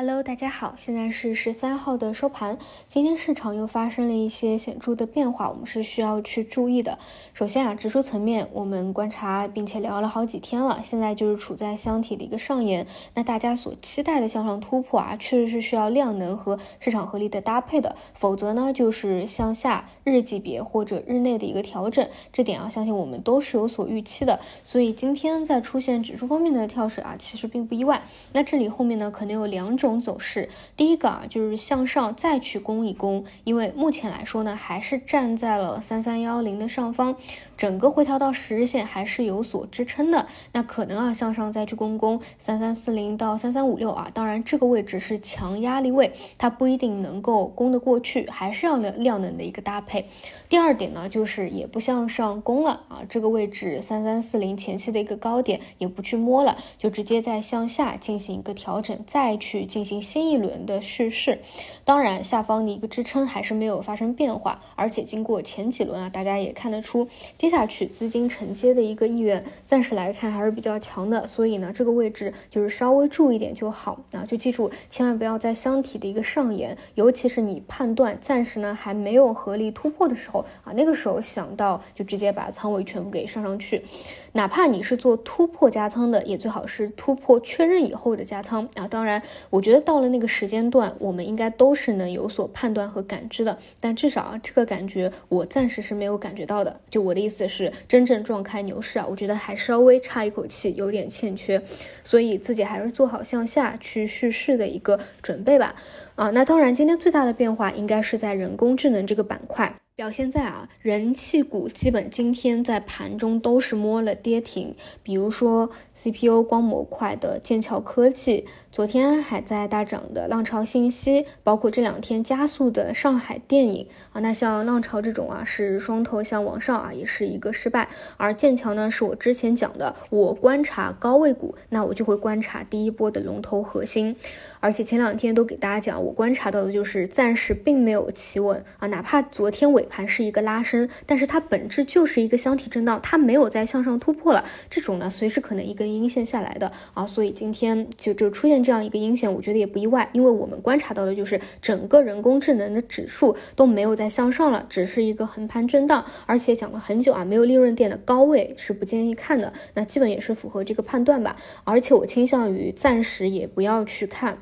[0.00, 2.56] Hello，大家好，现在是十三号的收盘。
[2.88, 6.96] 今天市场又发生了一些显著的变化，我们是需要去注意的。
[7.34, 12.86] 首先啊，指数层面我们观察并且聊了好几天了，现在就是处在箱体的一个上沿。
[13.14, 22.08] 那大家所期待的向上突破啊，确实是需要量能和市场合力的搭配的，否则呢就是向下日级别或者日内的一个调整。
[22.32, 24.38] 这点啊，相信我们都是有所预期的。
[24.62, 28.00] 所以今天在出现指数方面的跳水啊，其实并不意外。
[28.32, 29.87] 那这里后面呢，可能有两种。
[29.88, 37.16] 种走势，第一个啊，就是向上再去攻一攻，因为目前来说呢，还是站在了三三幺零的上方，
[37.56, 40.26] 整个回调到十日线还是有所支撑的。
[40.52, 50.08] 那可能啊，向上再去攻攻三三四零到三三五六啊，当然这个位置是强压力位，它不一定能够攻得过去，还是要量量能的一个搭配。
[50.48, 59.66] 第二点呢，就是也不向上攻了啊，这个位置三三四零前期的一个高点也不去摸了，就直接在向下进行一个调整，再去。
[59.78, 61.38] 进行新一轮的叙事，
[61.84, 74.00] 当然下方的一个支撑还是没有发生变化，而且经过前几轮啊，大家也看得出接下去资金承接的一个意愿，暂时来看还是比较强的，所以呢，这个位置就是稍微注意点就好。
[74.10, 83.84] 啊，就记住千万不要在箱体的一个上沿，尤其是你判断暂时呢还没有合力突破的时候啊，那个时候想到就直接把仓位全部给上上去，
[84.32, 88.68] 哪怕你是做突破加仓的，也最好是突破确认以后的加仓。
[88.74, 89.62] 啊，当然我。
[89.67, 93.58] 觉觉得到了那个时间段，我们应该都是能有所判断和感知的。
[93.78, 96.80] 但至少啊，这个感觉我暂时是没有感觉到的。
[96.88, 101.62] 就我的意思是，真正撞开牛市啊，我觉得还稍微差一口气，有点欠缺。
[102.02, 105.74] 所以自己还是做好向下去蓄势的一个准备吧。
[106.14, 109.74] 啊，那当然，今天最大的变化应该是在人工智能这个板块。
[109.98, 123.88] 表现在啊，人气股基本今天在盘中都是摸了跌停，比如说 CPU 光模块的剑桥科技，昨天还在大涨的浪潮信息，包括这两天加速的上海电影。
[124.12, 134.14] 啊，那像浪潮这种啊是双头向往上啊，也是一个失败，而剑桥呢是我之前讲的，我观察高位股，那我就会观察第一波的龙头核心，
[134.60, 139.87] 而且前两天都给大家讲，我观察到的就是暂时并没有企稳啊，哪怕昨天尾。
[139.88, 144.44] 盘是一个拉升，但是它本质就是一个箱体震荡，它没有再向上突破了。
[144.70, 161.36] 这种呢，随时可能一根阴线下来的啊，所以今天就就出现这样一个阴线，我觉得也不意外，因为我们观察到的就是整个人工智能的指数都没有再向上了，只是一个横盘震荡，而且讲了很久啊，没有利润点的高位是不建议看的，那基本也是符合这个判断吧。
[161.64, 164.38] 而且我倾向于暂时也不要去看。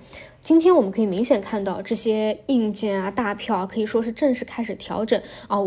[0.46, 5.58] 今天我们可以明显看到这些硬件啊、大票啊，可以说是正式开始调整啊。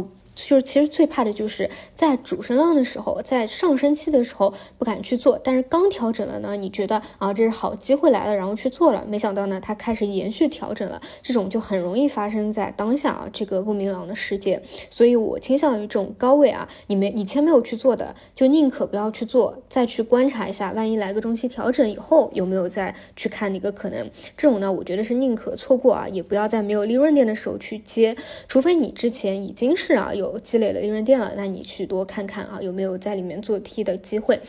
[0.47, 28.15] 就是其实最怕的就是在主升浪的时候，在上升期的时候不敢去做，但是刚调整了呢，你觉得啊这是好机会来了，然后去做了，没想到呢它开始延续调整了，这种就很容易发生在当下啊这个不明朗的世界，所以我倾向于这种高位啊，你们以前没有去做的，就宁可不要去做，再去观察一下，万一来个中期调整以后有没有再去看一个可能，这种呢我觉得是宁可错过啊，也不要在没有利润点的时候去接，
[28.47, 30.28] 除非你之前已经是啊有。
[30.37, 34.39] 积累了利润垫了，那你去多看看啊，有没有在里面做 T 的机会。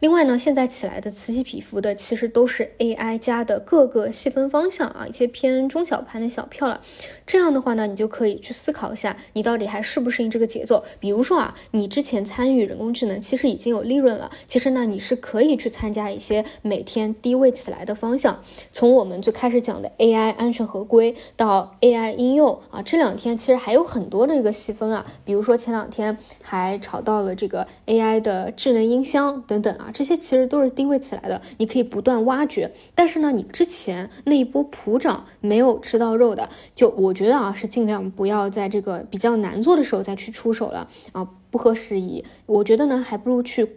[0.00, 6.80] 另外呢，现在起来的此起彼伏的，其实都是 AI 加的各个细分方向啊，一些偏中小盘的小票了。
[7.26, 10.84] 这样的话呢，你就可以去思考一下，你到底还适不适应这个节奏。
[10.98, 18.42] 比如说啊，你之前参与人工智能，其实已经有利润了，其实呢，你是可以去参加一些每天低位起来的方向。
[18.72, 25.06] 从我们最开始讲的 AI 安全合规到 AI 应用啊，这两天其实还有很多的这个细分啊。
[25.30, 32.72] 比如说前两天还炒到了这个 AI 的智能音箱等等啊，这些其实都是低位起来的，你可以不断挖掘。
[32.96, 42.24] 但是呢，你之前那一波普涨没有吃到肉的，就我觉得啊，是尽量不要在这个比较难做的时候再去出手了啊，不合时宜。
[42.46, 43.76] 我觉得呢，还不如去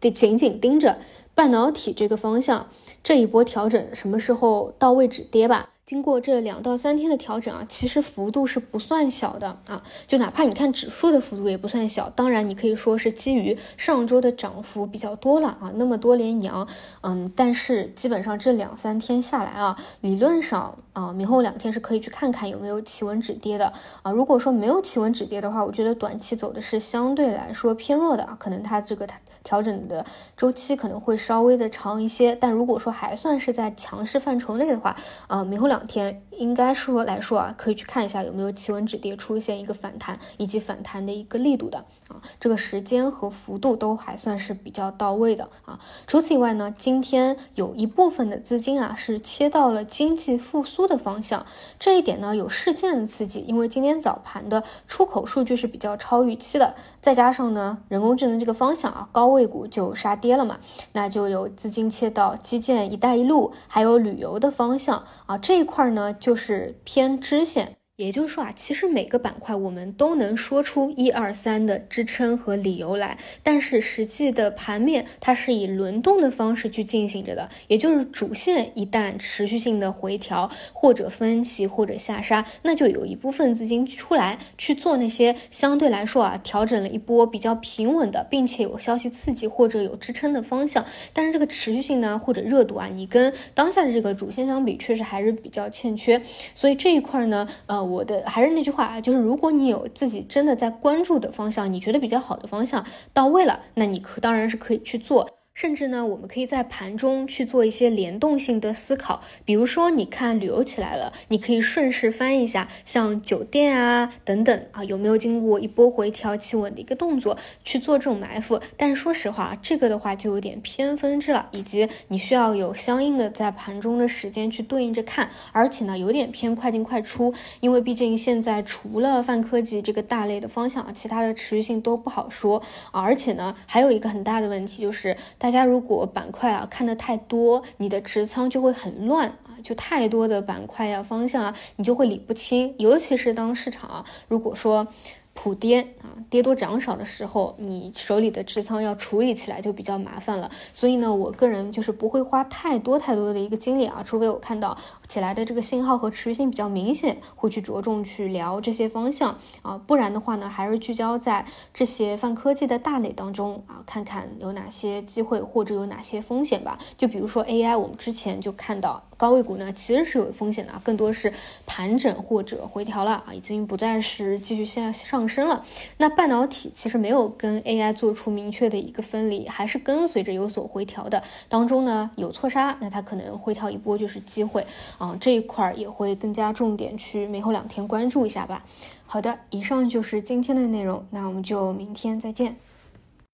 [0.00, 0.96] 得紧紧盯着
[1.34, 2.70] 半导体这个方向，
[3.04, 5.68] 这一波调整什么时候到位止跌吧。
[5.86, 12.10] 经过这两到三天的调整啊，其实幅度是不算小的啊，就哪怕你看指数的幅度也不算小。
[12.10, 16.66] 当然，你可以说是基于上周的涨幅比较多了啊，那么多连阳，
[17.02, 23.72] 嗯，但是基本上这两三天下来啊，理论上啊，明后两天是可以去看看有没有企稳止跌的
[24.02, 24.10] 啊。
[24.10, 30.04] 如果说没有企稳止跌的话，我觉得短期走的是相对来说偏弱的啊，可能它这个它调整的
[30.36, 32.34] 周期可能会稍微的长一些。
[32.34, 34.96] 但如果说还算是在强势范畴内的话，
[35.28, 35.75] 啊，明后两。
[35.76, 45.78] 两天应该说来说啊，可以去看一下有没有企稳止跌出现一个反弹，以及反弹的一个力度的啊，这个时间和幅度都还算是比较到位的啊。
[46.06, 51.44] 除此以外呢，今天有一部分的资金啊是切到了经济复苏的方向，
[51.78, 60.58] 这一点呢有事件的刺激，因为今天早盘的出口数据是比较超预期的，再加上呢人工智能这个方向啊高位股就杀跌了嘛，
[60.92, 67.76] 那就有资金切到基建、一带一路还有旅游的方向啊，这一块呢就是偏支线。
[67.96, 77.48] 也就是说啊，其实每个板块我们都能说出一二三的支撑和理由来，但是实际的盘面它是以轮动的方式去进行着的。
[77.68, 90.84] 也就是主线一旦持续性的回调或者分歧或者下杀，那就有一部分资金出来去做那些相对来说啊调整了一波比较平稳的，并且有消息刺激或者有支撑的方向。
[91.14, 96.20] 但是这个持续性呢或者热度啊，你跟当下的这个主线相比，确实还是比较欠缺。
[96.54, 97.85] 所以这一块呢，呃。
[97.86, 105.35] 我的还是那句话啊，就是如果你有自己真的在关注的方向，你觉得比较好的方向到位了，那你可当然是可以去做。
[105.56, 118.60] 甚至呢，我们可以在盘中去做一些联动性的思考，比如说，你看旅游起来了，你可以顺势翻一下，像酒店啊等等啊，有没有经过一波回调企稳的一个动作去做这种埋伏？
[118.76, 132.62] 但是说实话，这个的话就有点偏分支了，以及你需要有相应的在盘中的时间去对应着看，而且呢，有点偏快进快出，因为毕竟现在除了泛科技这个大类的方向，其他的持续性都不好说，
[132.92, 135.16] 而且呢，还有一个很大的问题就是。
[135.46, 142.74] 大家如果板块啊看的太多，你的持仓就会很乱啊，就太多的板块呀、方向啊，你就会理不清。
[142.80, 144.88] 尤其是当市场啊，如果说。
[145.36, 150.50] 普跌啊，跌多涨少的时候，你手里的持仓要处理起来就比较麻烦了。
[150.72, 159.78] 所以呢，我个人就是不会花太多太多的一个精力啊，除非我看到起来的这个信号和持续性比较明显，会去着重去聊这些方向啊。
[159.86, 166.78] 不然的话呢，还是聚焦在这些泛科技的大类当中啊，看看有哪些机会或者有哪些风险吧。
[166.96, 169.02] 就比如说 AI，我们之前就看到。
[169.18, 171.32] 高位股呢，其实是有风险的，更多是
[171.64, 175.64] 盘整或者回调了啊，已经不再是继续向上升了。
[175.98, 184.66] 那半导体其实没有跟 AI 做出明确的一个分离，还是跟随着有所回调的当中呢，有错杀，那它可能回调一波就是机会
[184.98, 188.64] 啊，这一块儿也会更加重点去明后两天关注一下吧。
[189.06, 192.56] 好的，以上就是今天的内容，那我们就明天再见。